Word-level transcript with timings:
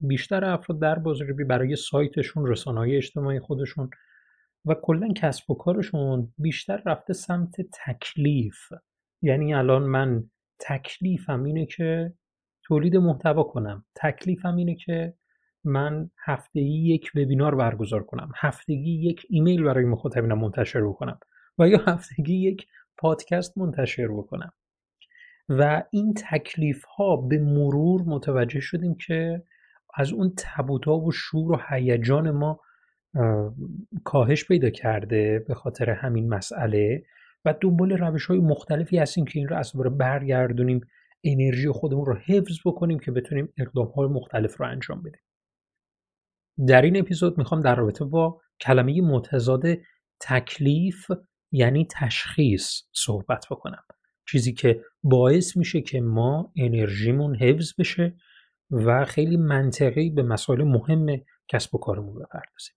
بیشتر 0.00 0.44
افراد 0.44 0.80
در 0.80 0.98
بازاریابی 0.98 1.44
برای 1.44 1.76
سایتشون 1.76 2.46
رسانه‌های 2.46 2.96
اجتماعی 2.96 3.40
خودشون 3.40 3.90
و 4.64 4.74
کلا 4.82 5.08
کسب 5.16 5.50
و 5.50 5.54
کارشون 5.54 6.32
بیشتر 6.38 6.82
رفته 6.86 7.12
سمت 7.12 7.54
تکلیف. 7.86 8.58
یعنی 9.22 9.54
الان 9.54 9.82
من 9.82 10.30
تکلیفم 10.58 11.44
اینه 11.44 11.66
که 11.66 12.12
تولید 12.62 12.96
محتوا 12.96 13.42
کنم. 13.42 13.84
تکلیفم 13.94 14.56
اینه 14.56 14.74
که 14.74 15.14
من 15.64 16.10
هفتگی 16.24 16.94
یک 16.94 17.10
وبینار 17.14 17.54
برگزار 17.54 18.04
کنم. 18.04 18.32
هفتگی 18.36 19.08
یک 19.08 19.26
ایمیل 19.30 19.62
برای 19.62 19.84
مخاطبینم 19.84 20.38
منتشر 20.38 20.88
بکنم. 20.88 21.18
و 21.58 21.68
یا 21.68 21.78
هفتگی 21.78 22.34
یک 22.34 22.66
پادکست 22.98 23.58
منتشر 23.58 24.08
بکنم. 24.08 24.52
و 25.48 25.82
این 25.90 26.14
تکلیف 26.30 26.84
ها 26.84 27.16
به 27.16 27.38
مرور 27.38 28.02
متوجه 28.02 28.60
شدیم 28.60 28.94
که 28.94 29.42
از 29.96 30.12
اون 30.12 30.32
تبوتا 30.38 30.98
و 30.98 31.12
شور 31.12 31.52
و 31.52 31.60
هیجان 31.68 32.30
ما 32.30 32.60
کاهش 34.04 34.44
پیدا 34.44 34.70
کرده 34.70 35.44
به 35.48 35.54
خاطر 35.54 35.90
همین 35.90 36.28
مسئله 36.28 37.04
و 37.44 37.54
دنبال 37.60 37.92
روش 37.92 38.26
های 38.26 38.38
مختلفی 38.38 38.98
هستیم 38.98 39.24
که 39.24 39.38
این 39.38 39.48
رو 39.48 39.56
از 39.56 39.72
دوباره 39.72 39.90
برگردونیم 39.90 40.80
انرژی 41.24 41.68
خودمون 41.68 42.06
رو 42.06 42.14
حفظ 42.14 42.58
بکنیم 42.64 42.98
که 42.98 43.10
بتونیم 43.10 43.52
اقدام 43.58 43.86
های 43.86 44.08
مختلف 44.08 44.60
رو 44.60 44.66
انجام 44.66 45.02
بدیم. 45.02 45.20
در 46.68 46.82
این 46.82 46.96
اپیزود 46.96 47.38
می‌خوام 47.38 47.60
در 47.60 47.74
رابطه 47.74 48.04
با 48.04 48.40
کلمه 48.60 49.00
متضاد 49.00 49.62
تکلیف 50.20 51.10
یعنی 51.52 51.86
تشخیص 51.90 52.82
صحبت 52.92 53.46
بکنم. 53.50 53.84
چیزی 54.28 54.52
که 54.52 54.80
باعث 55.02 55.56
میشه 55.56 55.80
که 55.80 56.00
ما 56.00 56.52
انرژیمون 56.56 57.36
حفظ 57.36 57.72
بشه 57.78 58.16
و 58.70 59.04
خیلی 59.04 59.36
منطقی 59.36 60.10
به 60.10 60.22
مسائل 60.22 60.64
مهم 60.64 61.06
کسب 61.48 61.74
و 61.74 61.78
کارمون 61.78 62.14
بپردازیم. 62.14 62.76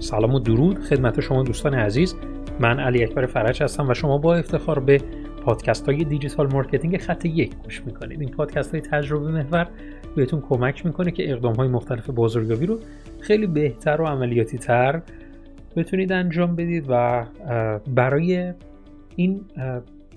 سلام 0.00 0.34
و 0.34 0.38
درود 0.38 0.78
خدمت 0.78 1.20
شما 1.20 1.42
دوستان 1.42 1.74
عزیز. 1.74 2.14
من 2.60 2.80
علی 2.80 3.04
اکبر 3.04 3.26
فرج 3.26 3.62
هستم 3.62 3.88
و 3.88 3.94
شما 3.94 4.18
با 4.18 4.34
افتخار 4.34 4.78
به 4.80 4.98
پادکست 5.44 5.88
های 5.88 6.04
digital 6.04 6.52
marketing 6.52 6.98
خط 6.98 7.24
یک 7.24 7.54
گوش 7.64 7.82
می‌کنید. 7.86 8.20
این 8.20 8.30
پادکست 8.30 8.70
های 8.70 8.80
تجربه 8.80 9.30
محور 9.30 9.68
بهتون 10.16 10.40
کمک 10.40 10.86
می‌کنه 10.86 11.10
که 11.10 11.32
اقدام 11.32 11.54
های 11.54 11.68
مختلف 11.68 12.10
بازاریابی 12.10 12.66
رو 12.66 12.80
خیلی 13.20 13.46
بهتر 13.46 14.00
و 14.00 14.06
عملیاتی 14.06 14.58
تر 14.58 15.02
بتونید 15.76 16.12
انجام 16.12 16.56
بدید 16.56 16.86
و 16.88 17.24
برای 17.94 18.52
این 19.16 19.44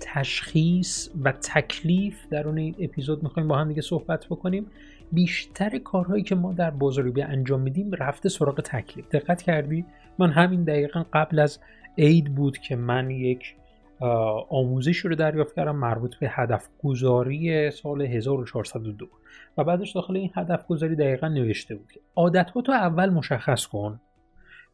تشخیص 0.00 1.08
و 1.22 1.32
تکلیف 1.32 2.16
در 2.30 2.48
اون 2.48 2.58
این 2.58 2.74
اپیزود 2.78 3.22
می‌خوایم 3.22 3.48
با 3.48 3.56
هم 3.56 3.68
دیگه 3.68 3.82
صحبت 3.82 4.26
بکنیم. 4.26 4.66
بیشتر 5.12 5.78
کارهایی 5.78 6.22
که 6.22 6.34
ما 6.34 6.52
در 6.52 6.70
بازاریابی 6.70 7.22
انجام 7.22 7.60
میدیم 7.60 7.90
رفته 7.92 8.28
سراغ 8.28 8.60
تکلیف. 8.60 9.08
دقت 9.08 9.42
کردی؟ 9.42 9.84
من 10.18 10.30
همین 10.30 10.64
دقیقا 10.64 11.04
قبل 11.12 11.38
از 11.38 11.58
عید 11.98 12.34
بود 12.34 12.58
که 12.58 12.76
من 12.76 13.10
یک 13.10 13.56
آموزش 14.50 14.96
رو 14.96 15.14
دریافت 15.14 15.56
کردم 15.56 15.76
مربوط 15.76 16.16
به 16.16 16.28
هدف 16.30 16.68
گذاری 16.78 17.70
سال 17.70 18.02
1402 18.02 19.08
و 19.58 19.64
بعدش 19.64 19.92
داخل 19.92 20.16
این 20.16 20.30
هدف 20.34 20.66
گذاری 20.66 20.96
دقیقا 20.96 21.28
نوشته 21.28 21.74
بود 21.74 21.92
عادت 22.16 22.46
تو 22.64 22.72
اول 22.72 23.10
مشخص 23.10 23.66
کن. 23.66 24.00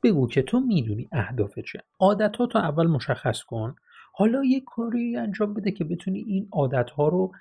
بگو 0.03 0.29
که 0.29 0.43
تو 0.43 0.61
می‌دونی 0.61 1.09
اهداف 1.13 1.59
چه. 1.59 1.81
عادت 1.99 2.33
تو 2.33 2.59
اول 2.59 2.87
مشخص 2.87 3.43
کن. 3.43 3.75
حالا 4.13 4.45
یک 4.45 4.65
کاری 4.67 5.17
انجام 5.17 5.55
بده 5.55 5.71
که 5.71 5.85
بتونی 5.85 6.19
این 6.19 6.49
عادت 6.53 6.91
ها 6.91 7.09
رو 7.09 7.33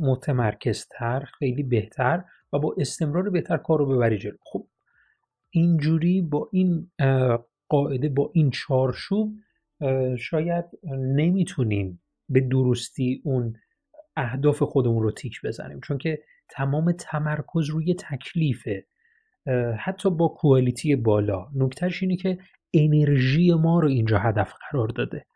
متمرکزتر 0.00 1.24
خیلی 1.38 1.62
بهتر 1.62 2.24
و 2.52 2.58
با 2.58 2.74
استمرار 2.78 3.30
بهتر 3.30 3.56
کار 3.56 3.78
رو 3.78 3.86
ببری 3.86 4.18
جلو. 4.18 4.36
خب 4.52 4.66
اینجوری 5.50 6.22
با 6.22 6.48
این 6.52 6.90
قاعده 7.70 8.08
با 8.08 8.30
این 8.34 8.50
چارچوب 8.50 9.34
شاید 10.18 10.64
نمی‌تونیم 10.98 12.02
به 12.28 12.40
درستی 12.40 13.22
اون 13.24 13.54
اهداف 14.16 14.62
خودمون 14.62 15.02
رو 15.02 15.10
تیک 15.10 15.40
بزنیم. 15.44 15.80
چون 15.80 15.98
که 15.98 16.22
تمام 16.48 16.92
تمرکز 16.92 17.70
روی 17.70 17.94
تکلیفه 17.94 18.86
حتی 19.78 20.10
با 20.10 20.28
کوالیتی 20.28 20.96
بالا. 20.96 21.48
نکتهش 21.54 22.02
اینه 22.02 22.16
که 22.16 22.38
انرژی 22.74 23.54
ما 23.54 23.80
رو 23.80 23.88
اینجا 23.88 24.18
هدف 24.18 24.54
قرار 24.70 24.88
داده. 24.88 25.26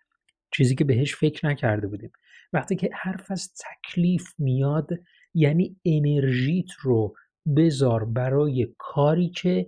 چیزی 0.52 0.74
که 0.74 0.84
بهش 0.84 1.14
فکر 1.14 1.46
نکرده 1.46 1.86
بودیم. 1.86 2.12
وقتی 2.52 2.76
که 2.76 2.90
حرف 2.92 3.30
از 3.30 3.52
تکلیف 3.52 4.28
میاد 4.38 4.88
یعنی 5.34 5.76
انرژیت 5.84 6.72
رو 6.80 7.14
بذار 7.56 8.04
برای 8.04 8.74
کاری 8.78 9.28
که 9.28 9.66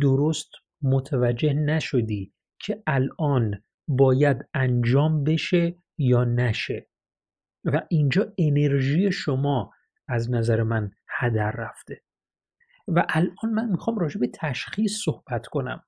درست 0.00 0.50
متوجه 0.82 1.52
نشدی 1.52 2.32
که 2.58 2.82
الان 2.86 3.62
باید 3.88 4.36
انجام 4.54 5.24
بشه 5.24 5.76
یا 5.98 6.24
نشه. 6.24 6.88
و 7.64 7.82
اینجا 7.88 8.32
انرژی 8.38 9.12
شما 9.12 9.72
از 10.08 10.30
نظر 10.30 10.62
من 10.62 10.90
هدر 11.08 11.50
رفته. 11.50 12.02
و 12.88 13.06
الان 13.08 13.52
من 13.54 13.68
می‌خوام 13.70 13.98
راجع 13.98 14.20
به 14.20 14.30
تشخیص 14.34 15.02
صحبت 15.04 15.46
کنم. 15.46 15.84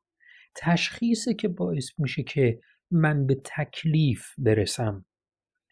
تشخیصه 0.55 1.35
که 1.35 1.49
باعث 1.49 1.91
میشه 1.99 2.23
که 2.23 2.61
من 2.91 3.27
به 3.27 3.41
تکلیف 3.45 4.35
برسم. 4.39 5.05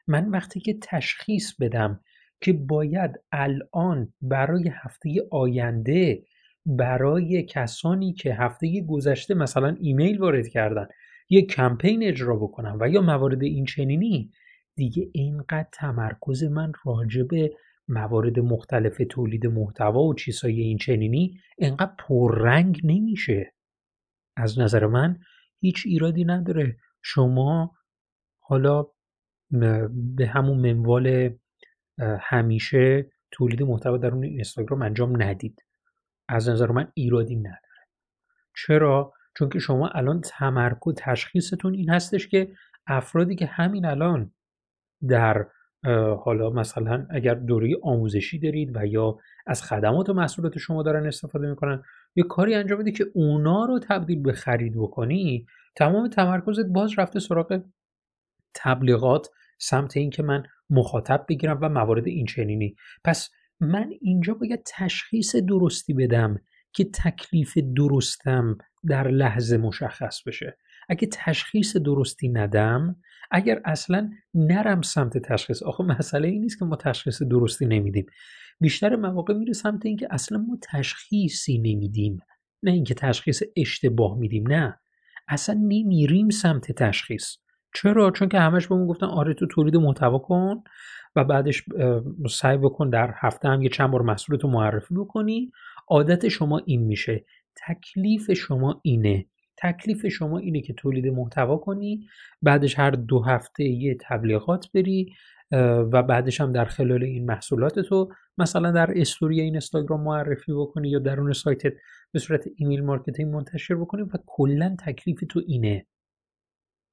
من 0.06 0.29
وقتی 0.29 0.61
که 0.61 0.79
تشخیص 0.83 1.55
بدم 1.61 2.00
که 2.41 2.53
باید 2.53 3.11
الان 3.33 4.15
برای 4.21 4.69
هفته 4.69 5.11
آینده 5.31 6.25
برای 6.69 7.43
کسانی 7.43 8.12
که 8.12 8.34
هفته 8.34 8.84
گذشته 8.89 9.34
مثلا 9.34 9.77
ایمیل 9.81 10.19
وارد 10.19 10.49
کردن 10.49 10.87
یک 11.31 11.51
کمپین 11.51 12.03
اجرا 12.03 12.37
بکنم 12.37 12.79
و 12.81 12.89
یا 12.89 13.01
موارد 13.01 13.43
این 13.43 13.65
چنینی 13.65 14.31
دیگه 14.75 15.11
اینقدر 15.12 15.69
تمرکز 15.73 16.45
من 16.45 16.73
راجع 16.84 17.23
به 17.23 17.53
موارد 17.89 18.39
مختلف 18.39 19.01
تولید 19.11 19.47
محتوا 19.47 20.03
و 20.03 20.15
چیزهای 20.15 20.61
این 20.61 20.79
چنینی 20.79 21.41
اینقدر 21.59 21.93
پررنگ 21.99 22.81
نمیشه. 22.85 23.55
از 24.37 24.59
نظر 24.59 24.87
من 24.87 25.19
هیچ 25.61 25.83
ایرادی 25.87 26.25
نداره. 26.25 26.77
شما 27.03 27.75
حالا 28.39 28.87
به 30.17 30.27
همون 30.27 30.59
منوال 30.59 31.37
همیشه 32.21 33.11
تولید 33.31 33.62
محتوا 33.62 33.97
در 33.97 34.11
اون 34.11 34.25
اینستاگرام 34.25 34.83
انجام 34.83 35.23
ندید. 35.23 35.68
از 36.28 36.49
نظر 36.49 36.71
من 36.71 36.93
ایرادی 36.94 37.37
نداره. 37.37 37.59
چرا؟ 38.56 39.12
چون 39.39 39.49
که 39.49 39.59
شما 39.59 39.89
الان 39.89 40.21
تمرکز 40.21 40.94
تشخیصتون 40.97 41.75
این 41.75 41.91
هستش 41.91 42.28
که 42.28 42.53
افرادی 42.87 43.34
که 43.34 43.47
همین 43.47 43.84
الان 43.84 44.33
در 45.09 45.47
حالا 46.25 46.50
مثلا 46.50 47.06
اگر 47.11 47.34
دوره 47.34 47.77
آموزشی 47.83 48.38
دارید 48.38 48.77
و 48.77 48.87
یا 48.87 49.19
از 49.47 49.62
خدمات 49.62 50.09
و 50.09 50.15
محصولات 50.15 50.59
شما 50.59 50.83
دارن 50.83 51.06
استفاده 51.06 51.49
می‌کنن 51.49 51.83
یه 52.15 52.25
کاری 52.25 52.55
انجام 52.55 52.78
بدید 52.78 52.97
که 52.97 53.06
اونا 53.15 53.65
رو 53.65 53.78
تبدیل 53.78 54.22
به 54.22 54.33
خرید 54.33 54.75
بکنی 54.77 55.47
تمام 55.77 56.09
تمرکزت 56.09 56.67
باز 56.67 56.99
رفته 56.99 57.19
سراغ 57.19 57.62
تبلیغات 58.55 59.28
سمت 59.59 59.97
اینکه 59.97 60.22
من 60.22 60.43
مخاطب 60.70 61.25
بگیرم 61.29 61.58
و 61.62 61.69
موارد 61.69 62.06
این 62.06 62.26
چنینی 62.26 62.76
پس 63.05 63.31
من 63.60 63.90
اینجا 64.00 64.34
باید 64.34 64.62
تشخیص 64.66 65.37
درستی 65.37 65.94
بدم 65.94 66.38
که 66.72 66.84
تکلیف 66.84 67.58
درستم 67.76 68.58
در 68.88 69.08
لحظه 69.08 69.56
مشخص 69.56 70.22
بشه. 70.22 70.58
اگه 70.88 71.08
تشخیص 71.12 71.76
درستی 71.76 72.28
ندم 72.28 72.96
اگر 73.31 73.60
اصلا 73.64 74.10
نرم 74.34 74.82
سمت 74.82 75.19
تشخیص. 75.19 75.62
آخه 75.62 75.84
مسئله 75.84 76.28
این 76.28 76.43
نیست 76.43 76.58
که 76.58 76.64
ما 76.64 76.76
تشخیص 76.76 77.22
درستی 77.22 77.66
نمیدیم. 77.66 78.06
بیشتر 78.60 78.96
مواقع 78.96 79.34
میره 79.34 79.52
سمت 79.52 79.87
اینکه 79.87 80.08
اصلا 80.10 80.38
ما 80.38 80.58
تشخیصی 80.62 81.58
نمیدیم. 81.58 82.19
نه 82.62 82.70
اینکه 82.70 82.94
تشخیص 82.94 83.43
اشتباه 83.56 84.19
میدیم 84.19 84.49
نه. 84.49 84.81
اصلا 85.28 85.55
نمیریم 85.55 86.31
سمت 86.31 86.72
تشخیص. 86.72 87.37
چرا؟ 87.75 88.11
چون 88.11 88.29
که 88.29 88.38
همش 88.38 88.67
بهمون 88.67 88.87
گفتن 88.87 89.06
آره 89.06 89.35
تو 89.35 89.47
تولید 89.47 89.76
محتوا 89.76 90.19
کن 90.19 90.62
و 91.17 91.25
بعدش 91.25 91.65
سعی 92.31 92.59
بکن 92.59 92.91
در 92.91 93.15
هفته 93.17 93.49
هم 93.49 93.62
یه 93.62 93.69
چند 93.69 93.91
بار 93.91 94.03
محصولتو 94.03 94.49
معرفی 94.49 94.94
بکنی. 94.94 95.50
عادت 95.88 96.29
شما 96.29 96.59
این 96.67 96.82
میشه. 96.82 97.25
تکلیف 97.67 98.32
شما 98.32 98.81
اینه. 98.82 99.26
تکلیف 99.56 100.06
شما 100.06 100.38
اینه 100.38 100.61
که 100.61 100.73
تولید 100.73 101.06
محتوا 101.06 101.56
کنی 101.56 102.06
بعدش 102.43 102.79
هر 102.79 102.91
دو 102.91 103.23
هفته 103.23 103.65
یه 103.65 103.97
تبلیغات 104.00 104.73
بری 104.75 105.12
و 105.93 106.03
بعدش 106.03 106.41
هم 106.41 106.53
در 106.53 106.65
خلال 106.65 107.03
این 107.03 107.26
محصولات 107.26 107.79
تو 107.79 108.09
مثلا 108.38 108.70
در 108.70 108.93
استوری 108.97 109.41
این 109.41 109.53
اینستاگرام 109.53 110.00
معرفی 110.00 110.53
بکنی 110.53 110.88
یا 110.88 110.99
درون 110.99 111.32
سایتت 111.32 111.73
به 112.12 112.19
صورت 112.19 112.44
email 112.56 112.85
marketing 112.85 113.35
منتشر 113.35 113.75
بکنی 113.75 114.03
و 114.03 114.09
کلا 114.26 114.76
تکلیف 114.87 115.25
تو 115.29 115.41
اینه. 115.47 115.87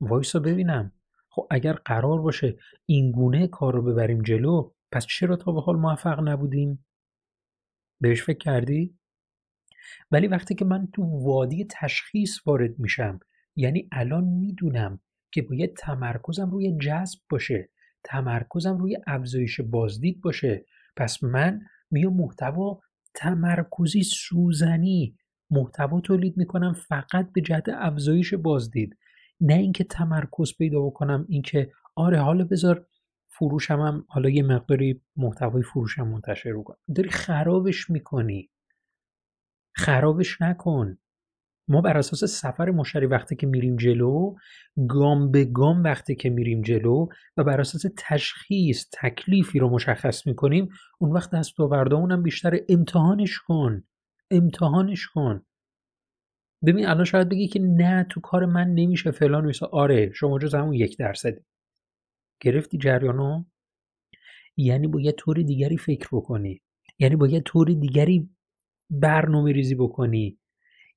وایسا 0.02 0.40
ببینم. 0.40 0.92
خب 1.30 1.48
اگر 1.52 1.74
قرار 1.74 2.22
باشه 2.22 2.58
این 2.86 3.12
گونه 3.12 3.48
کار 3.48 3.74
رو 3.74 3.82
ببریم 3.82 4.22
جلو 4.22 4.72
پس 4.92 5.06
چرا 5.06 5.36
تا 5.36 5.52
به 5.52 5.62
حال 5.62 5.76
موفق 5.76 6.20
نبودیم؟ 6.28 6.86
بهش 8.02 8.24
فکر 8.24 8.38
کردی؟ 8.38 8.98
ولی 10.12 10.28
وقتی 10.28 10.56
که 10.56 10.66
من 10.66 10.88
تو 10.94 11.04
وادی 11.04 11.68
تشخیص 11.70 12.48
وارد 12.48 12.80
میشم 12.80 13.20
یعنی 13.56 13.90
الان 13.92 14.24
می‌دونم 14.24 15.00
که 15.32 15.42
باید 15.42 15.74
تمرکزم 15.78 16.50
روی 16.50 16.78
جذب 16.78 17.20
باشه 17.30 17.70
تمرکزم 18.04 18.78
روی 18.78 18.98
افزایش 19.08 19.62
بازدید 19.62 20.22
باشه 20.22 20.66
پس 20.96 21.24
من 21.24 21.62
میام 21.92 22.14
محتوا 22.14 22.80
تمرکزی 23.14 24.04
سوزنی 24.04 25.18
محتوا 25.50 26.02
تولید 26.02 26.38
می‌کنم 26.38 26.74
فقط 26.74 27.32
به 27.34 27.42
جهت 27.42 27.70
افزایش 27.70 28.34
بازدید. 28.34 28.98
نه 29.42 29.54
اینکه 29.54 29.84
تمرکز 29.84 30.54
پیدا 30.58 30.82
بکنم 30.82 31.26
اینکه 31.30 31.72
آره 31.96 32.20
حالا 32.20 32.44
بذار 32.44 32.86
فروشم 33.28 33.80
هم 33.80 34.06
حالا 34.08 34.30
یه 34.30 34.44
مقداری 34.44 35.02
محتوای 35.16 35.64
فروشم 35.64 36.08
منتشر 36.08 36.54
بکنم. 36.54 36.78
داری 36.96 37.10
خرابش 37.10 37.90
می‌کنی. 37.90 38.50
خرابش 39.76 40.42
نکن. 40.42 40.98
ما 41.68 41.82
بر 41.82 41.98
اساس 41.98 42.24
سفر 42.24 42.72
مشتری 42.72 43.06
وقتی 43.06 43.36
که 43.36 43.48
میریم 43.48 43.76
جلو 43.76 44.36
گام 44.90 45.32
به 45.32 45.46
گام 45.46 45.84
وقتی 45.84 46.16
که 46.16 46.30
میریم 46.30 46.62
جلو 46.62 47.08
و 47.38 47.44
بر 47.44 47.62
اساس 47.62 47.86
تشخیص 47.98 48.86
تکلیفی 48.94 49.60
رو 49.60 49.70
مشخص 49.70 50.28
می‌کنیم 50.28 50.70
اون 51.00 51.12
وقت 51.12 51.32
دست 51.32 51.60
هم 51.60 52.24
بیشتر 52.24 52.60
امتحانش 52.70 53.40
کن. 53.40 53.84
امتحانش 54.32 55.08
کن. 55.08 55.46
ببین 56.66 56.86
الان 56.88 57.06
شاید 57.06 57.30
بگی 57.30 57.48
که 57.48 57.60
نه 57.60 58.08
تو 58.10 58.22
کار 58.22 58.46
من 58.46 58.68
نمیشه 58.68 59.12
فلان 59.12 59.46
میسا 59.46 59.70
آره 59.72 60.12
شما 60.14 60.40
جز 60.40 60.56
همون 60.56 60.74
یک 60.74 60.98
درصدی 60.98 61.42
گرفتی 62.42 62.78
جریانو؟ 62.78 63.44
یعنی 64.58 64.88
باید 64.88 65.16
طور 65.16 65.42
دیگری 65.42 65.78
فکر 65.78 66.08
بکنی. 66.12 66.62
یعنی 67.00 67.16
باید 67.16 67.44
طور 67.44 67.68
دیگری 67.68 68.30
برنامه 68.90 69.52
ریزی 69.52 69.76
بکنی. 69.76 70.40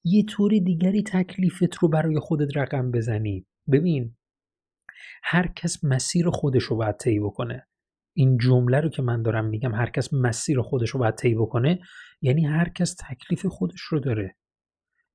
یه 0.05 0.25
طور 0.25 0.51
دیگری 0.51 1.03
تکلیفت 1.03 1.77
رو 1.81 1.89
برای 1.89 2.19
خودت 2.19 2.57
رقم 2.57 2.91
بزنی. 2.91 3.47
ببین 3.73 4.17
هر 5.23 5.47
کس 5.57 5.85
مسیر 5.85 6.31
خودش 6.31 6.63
رو 6.63 6.77
باید 6.77 6.97
طی 6.97 7.21
بکنه. 7.21 7.67
این 8.17 8.39
جمله 8.39 8.81
رو 8.81 8.89
که 8.89 9.03
من 9.03 9.23
دارم 9.23 9.45
میگم 9.45 9.75
هر 9.75 9.91
کس 9.91 10.15
مسیر 10.15 10.61
خودش 10.61 10.91
رو 10.91 11.01
باید 11.01 11.15
طی 11.15 11.35
بکنه 11.35 11.81
یعنی 12.23 12.47
هر 12.47 12.69
کس 12.69 12.95
تکلیف 12.95 13.47
خودش 13.47 13.81
رو 13.81 14.01
داره. 14.01 14.37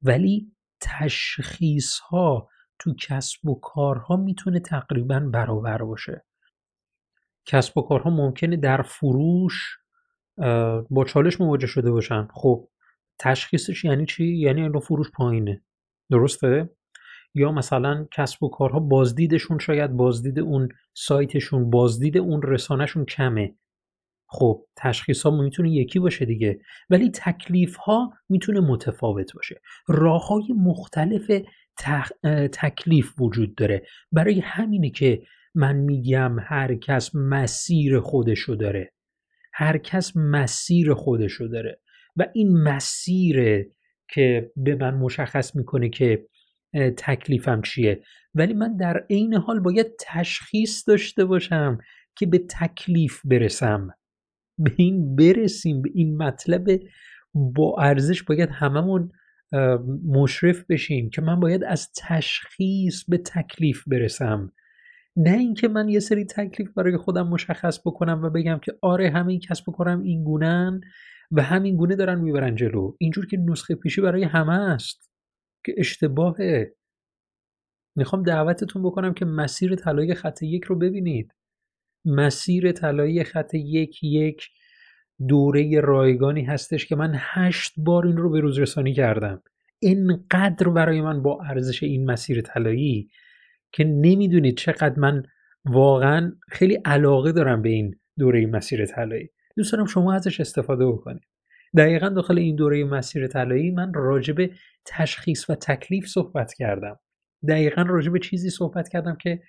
ولی 0.03 0.51
تشخیص 0.81 2.00
ها 2.00 2.50
تو 2.79 2.94
کسب 2.95 3.47
و 3.47 3.59
کارها 3.59 4.15
می‌تونه 4.15 4.59
تقریبا 4.59 5.19
برابر 5.19 5.77
باشه. 5.77 6.25
کسب 7.45 7.77
و 7.77 7.81
کارها 7.81 8.09
ممکنه 8.09 8.57
در 8.57 8.81
فروش 8.81 9.77
با 10.89 11.05
چالش 11.07 11.41
مواجه 11.41 11.67
شده 11.67 11.91
باشن. 11.91 12.27
خب 12.33 12.69
تشخیصش 13.19 13.85
یعنی 13.85 14.05
چی؟ 14.05 14.25
یعنی 14.25 14.61
الان 14.61 14.79
فروش 14.79 15.11
پایینه. 15.11 15.63
درسته؟ 16.11 16.69
یا 17.35 17.51
مثلا 17.51 18.07
کسب 18.11 18.44
و 18.44 18.50
کارها 18.50 18.79
بازدیدشون 18.79 19.59
شاید 19.59 19.91
بازدید 19.91 20.39
اون 20.39 20.69
سایتشون 20.94 21.69
بازدید 21.69 22.17
اون 22.17 22.41
رسانهشون 22.41 23.05
کمه. 23.05 23.55
خب 24.33 24.65
تشخیص 24.75 25.24
ها 25.24 25.31
می‌تونه 25.31 25.71
یکی 25.71 26.00
باشه 26.00 26.25
دیگه 26.25 26.59
ولی 26.89 27.12
تکلیف 27.12 27.75
ها 27.75 28.13
می‌تونه 28.30 28.59
متفاوت 28.59 29.33
باشه. 29.33 29.62
راه 29.88 30.27
های 30.27 30.53
مختلف 30.57 31.31
تکلیف 32.53 33.21
وجود 33.21 33.56
داره. 33.56 33.83
برای 34.12 34.39
همینه 34.39 34.89
که 34.89 35.24
من 35.56 35.75
میگم 35.75 36.35
هر 36.39 36.75
کس 36.75 37.15
مسیر 37.15 38.00
خودشو 38.00 38.56
داره. 38.56 38.94
هر 39.53 39.77
کس 39.77 40.18
مسیر 40.18 40.94
خودشو 40.94 41.47
داره. 41.47 41.81
و 42.15 42.25
این 42.33 42.57
مسیر 42.57 43.68
که 44.13 44.51
به 44.56 44.75
من 44.75 44.94
مشخص 44.94 45.56
می‌کنه 45.56 45.89
که 45.89 46.25
تکلیفم 46.97 47.62
چیه. 47.62 48.03
ولی 48.36 48.53
من 48.53 48.77
در 48.77 49.06
عین 49.09 49.33
حال 49.33 49.59
باید 49.59 49.88
تشخیص 50.00 50.88
داشته 50.88 51.25
باشم 51.25 51.77
که 52.15 52.25
به 52.25 52.38
تکلیف 52.38 53.21
برسم. 53.25 53.89
به 54.57 54.71
این 54.77 55.15
برسیم 55.15 55.81
به 55.81 55.89
این 55.94 56.17
مطلب 56.17 56.79
با 57.33 57.75
ارزش 57.79 58.23
باید 58.23 58.50
هممون 58.50 59.11
مشرف 60.05 60.65
بشیم 60.69 61.09
که 61.09 61.21
من 61.21 61.39
باید 61.39 61.63
از 61.63 61.91
تشخیص 61.97 63.03
به 63.07 63.17
تکلیف 63.17 63.83
برسم. 63.88 64.53
نه 65.15 65.38
اینکه 65.38 65.67
من 65.67 65.89
یه 65.89 66.00
سری 66.00 66.25
تکلیف 66.25 66.73
برای 66.73 66.97
خودم 66.97 67.27
مشخص 67.27 67.79
بکنم 67.85 68.21
و 68.23 68.29
بگم 68.29 68.59
که 68.63 68.73
آره 68.81 69.09
همه 69.09 69.39
کسب 69.39 69.63
بکنم 69.67 70.01
این 70.01 70.23
گونن 70.23 70.81
و 71.31 71.41
همین 71.41 71.77
گونه 71.77 71.95
دارن 71.95 72.19
می‌برن 72.19 72.55
جلو. 72.55 72.95
اینجور 73.00 73.27
که 73.27 73.38
نسخه 73.38 73.75
پیشی 73.75 74.01
برای 74.01 74.23
همه 74.23 74.53
است 74.53 75.11
که 75.65 75.75
اشتباهه. 75.77 76.75
می‌خوام 77.97 78.23
دعوتتون 78.23 78.83
بکنم 78.83 79.13
که 79.13 79.25
مسیر 79.25 79.75
طلایی 79.75 80.13
خط 80.13 80.44
یک 80.44 80.63
رو 80.63 80.75
ببینید. 80.75 81.33
مسیر 82.05 82.71
طلایی 82.71 83.23
خط 83.23 83.53
یک 83.53 84.03
یک 84.03 84.50
دوره 85.27 85.81
رایگانی 85.81 86.44
هستش 86.44 86.85
که 86.85 86.95
من 86.95 87.11
هشت 87.15 87.73
بار 87.77 88.07
این 88.07 88.17
رو 88.17 88.29
به 88.29 88.39
روز 88.39 88.59
رسانی 88.59 88.94
کردم. 88.94 89.44
اینقدر 89.79 90.69
برای 90.69 91.01
من 91.01 91.23
با 91.23 91.41
ارزش 91.44 91.83
این 91.83 92.11
مسیر 92.11 92.41
طلایی 92.41 93.09
که 93.71 93.83
نمی‌دونید 93.83 94.57
چقدر 94.57 95.00
من 95.00 95.23
واقعا 95.65 96.31
خیلی 96.50 96.75
علاقه 96.85 97.31
دارم 97.31 97.61
به 97.61 97.69
این 97.69 97.95
دوره 98.17 98.45
مسیر 98.45 98.85
طلایی. 98.85 99.29
دوست 99.57 99.71
دارم 99.73 99.85
شما 99.85 100.13
ازش 100.13 100.39
استفاده 100.39 100.85
بکنید. 100.85 101.23
دقیقا 101.77 102.09
داخل 102.09 102.38
این 102.38 102.55
دوره 102.55 102.83
مسیر 102.83 103.27
طلایی 103.27 103.71
من 103.71 103.94
راجع 103.94 104.33
به 104.33 104.51
تشخیص 104.85 105.50
و 105.50 105.55
تکلیف 105.55 106.07
صحبت 106.07 106.53
کردم. 106.53 107.00
دقیقا 107.47 107.81
راجع 107.81 108.11
به 108.11 108.19
چیزی 108.19 108.50
صحبت 108.50 108.89
کردم 108.89 109.15
که 109.15 109.41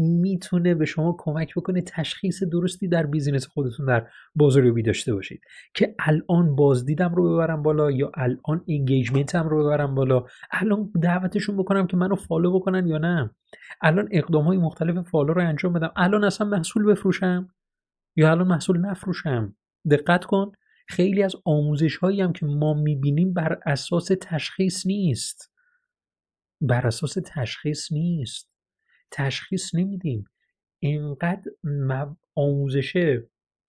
می‌تونه 0.00 0.74
به 0.74 0.84
شما 0.84 1.16
کمک 1.18 1.54
بکنه 1.54 1.82
تشخیص 1.82 2.42
درستی 2.42 2.88
در 2.88 3.06
بیزینس 3.06 3.46
خودتون 3.46 3.86
در 3.86 4.06
بازاریابی 4.34 4.82
داشته 4.82 5.14
باشید. 5.14 5.40
که 5.74 5.94
الان 5.98 6.56
بازدیدم 6.56 7.14
رو 7.14 7.34
ببرم 7.34 7.62
بالا 7.62 7.90
یا 7.90 8.12
الان 8.14 8.64
engagement 8.68 9.41
م 9.41 9.48
رو 9.48 9.64
ببرم 9.64 9.94
بالا. 9.94 10.24
الان 10.50 10.90
دعوتشون 11.02 11.56
بکنم 11.56 11.86
که 11.86 11.96
منو 11.96 12.14
follow 12.14 12.58
بکنن 12.58 12.86
یا 12.86 12.98
نه. 12.98 13.30
الان 13.82 14.08
اقدام 14.12 14.44
های 14.44 14.58
مختلف 14.58 15.08
follow 15.08 15.32
رو 15.32 15.48
انجام 15.48 15.72
بدم. 15.72 15.92
الان 15.96 16.24
اصلا 16.24 16.46
محصول 16.46 16.84
بفروشم 16.84 17.48
یا 18.16 18.30
الان 18.30 18.48
محصول 18.48 18.78
نفروشم. 18.78 19.56
دقت 19.90 20.24
کن 20.24 20.52
خیلی 20.88 21.22
از 21.22 21.36
آموزش 21.44 21.96
هایی 21.96 22.20
هم 22.20 22.32
که 22.32 22.46
ما 22.46 22.74
می‌بینیم 22.74 23.32
بر 23.32 23.58
اساس 23.66 24.10
تشخیص 24.20 24.86
نیست. 24.86 25.52
بر 26.60 26.86
اساس 26.86 27.18
تشخیص 27.24 27.92
نیست. 27.92 28.49
تشخیص 29.10 29.74
نمیدیم. 29.74 30.24
اینقدر 30.78 31.50
آموزش 32.34 33.18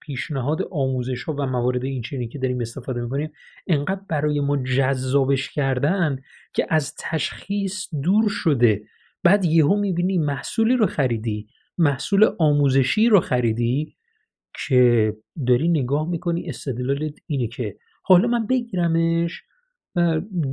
پیشنهاد 0.02 0.62
آموزش 0.72 1.24
ها 1.24 1.34
و 1.34 1.46
موارد 1.46 1.84
این 1.84 2.02
چنینی 2.02 2.28
که 2.28 2.40
داریم 2.40 2.62
استفاده 2.62 3.02
می‌کنیم 3.02 3.32
انقدر 3.68 4.02
برای 4.10 4.40
ما 4.40 4.58
جذابش 4.58 5.50
کردن 5.50 6.20
که 6.54 6.68
از 6.70 6.96
تشخیص 7.00 7.88
دور 8.04 8.30
شده. 8.30 8.84
بعد 9.24 9.46
یهو 9.46 9.76
می‌بینی 9.80 10.18
محصولی 10.18 10.76
رو 10.78 10.88
خریدی 10.88 11.48
محصول 11.78 12.30
آموزشی 12.40 13.10
رو 13.10 13.20
خریدی 13.20 13.98
که 14.68 15.16
داری 15.48 15.68
نگاه 15.68 16.10
می‌کنی 16.10 16.50
استدلالت 16.50 17.14
اینه 17.28 17.48
که 17.48 17.78
حالا 18.04 18.28
من 18.28 18.48
بگیرمش 18.48 19.44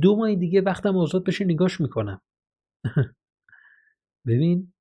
دو 0.01 0.15
ماه 0.15 0.35
دیگه 0.35 0.61
وقتم 0.61 0.97
آزاد 0.97 1.23
بشه 1.25 1.45
نگاش 1.45 1.81
می‌کنم. 1.81 2.21
ببین؟ 4.27 4.73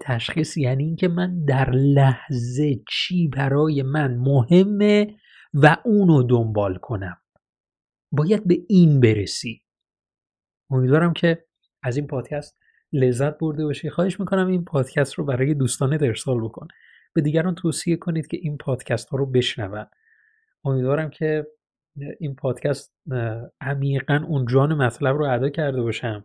تشخیص 0.00 0.56
یعنی 0.56 0.84
اینکه 0.84 1.08
من 1.08 1.44
در 1.44 1.70
لحظه 1.70 2.80
چی 2.88 3.28
برای 3.28 3.82
من 3.82 4.16
مهمه 4.16 5.16
و 5.54 5.76
اونو 5.84 6.22
دنبال 6.22 6.74
کنم. 6.74 7.16
باید 8.12 8.48
به 8.48 8.58
این 8.68 9.00
برسی. 9.00 9.62
امیدوارم 10.70 11.12
که 11.12 11.44
از 11.82 11.96
این 11.96 12.06
پادکست 12.06 12.58
لذت 12.92 13.38
برده 13.38 13.64
باشی. 13.64 13.90
خواهش 13.90 14.20
می‌کنم 14.20 14.46
این 14.46 14.64
پادکست 14.64 15.14
رو 15.14 15.24
برای 15.24 15.54
دوستانت 15.54 16.02
ارسال 16.02 16.44
بکن. 16.44 16.68
به 17.14 17.20
دیگران 17.20 17.54
توصیه 17.54 17.96
کنید 17.96 18.26
که 18.26 18.36
این 18.36 18.56
پادکست 18.56 19.08
ها 19.08 19.16
رو 19.18 19.26
بشنون. 19.26 19.86
امیدوارم 20.64 21.10
که 21.10 21.46
این 22.20 22.34
پادکست 22.34 22.94
عمیقا 23.60 24.24
اون 24.28 24.46
جان 24.46 24.74
مطلب 24.74 25.16
رو 25.16 25.24
ادا 25.24 25.48
کرده 25.48 25.82
باشم. 25.82 26.24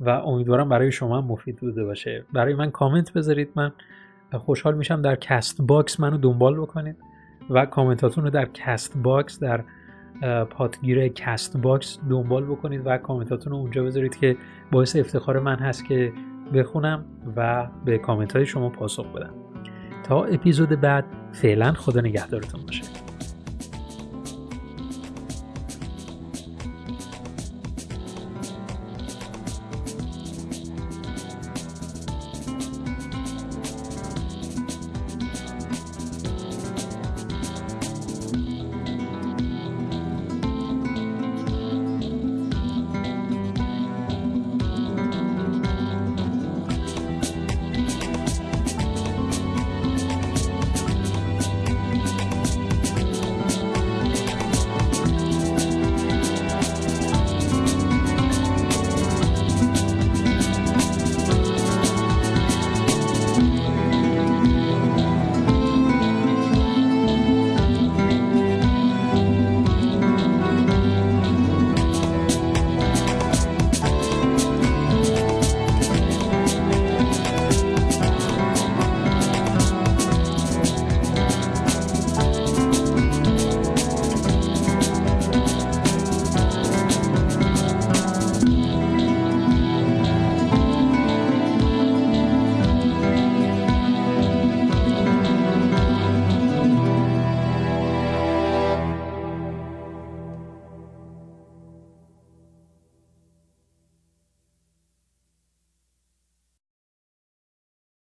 و 0.00 0.10
امیدوارم 0.10 0.68
برای 0.68 0.92
شما 0.92 1.18
هم 1.18 1.24
مفید 1.24 1.56
بوده 1.56 1.84
باشه. 1.84 2.24
برای 2.32 2.54
من 2.54 2.70
کامنت 2.70 3.12
بذارید. 3.12 3.48
من 3.54 3.72
خوشحال 4.32 4.74
میشم 4.74 5.02
در 5.02 5.16
Castbox 5.16 6.00
منو 6.00 6.16
دنبال 6.16 6.60
بکنید 6.60 6.96
و 7.50 7.66
کامنتاتون 7.66 8.24
رو 8.24 8.30
در 8.30 8.44
Castbox 8.44 9.40
در 9.40 9.64
پادگیر 10.44 11.08
Castbox 11.08 11.98
دنبال 12.10 12.44
بکنید 12.44 12.82
و 12.84 12.98
کامنتاتون 12.98 13.52
رو 13.52 13.58
اونجا 13.58 13.84
بذارید 13.84 14.16
که 14.16 14.36
باعث 14.72 14.96
افتخار 14.96 15.40
من 15.40 15.56
هست 15.56 15.84
که 15.84 16.12
بخونم 16.54 17.04
و 17.36 17.68
به 17.84 17.98
کامنت 17.98 18.36
های 18.36 18.46
شما 18.46 18.68
پاسخ 18.68 19.12
بدم. 19.12 19.34
تا 20.02 20.24
اپیزود 20.24 20.68
بعد 20.68 21.04
فعلا 21.32 21.72
خدا 21.72 22.00
نگهدارتون 22.00 22.60
باشه. 22.66 23.05